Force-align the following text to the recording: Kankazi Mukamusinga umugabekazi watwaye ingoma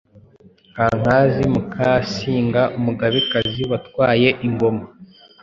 Kankazi 0.75 1.43
Mukamusinga 1.53 2.61
umugabekazi 2.77 3.61
watwaye 3.71 4.29
ingoma 4.47 4.83